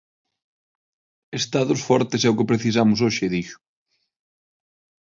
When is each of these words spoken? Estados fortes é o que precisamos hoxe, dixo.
Estados 1.39 1.79
fortes 1.87 2.21
é 2.27 2.29
o 2.31 2.37
que 2.37 2.49
precisamos 2.51 2.99
hoxe, 3.05 3.31
dixo. 3.35 3.57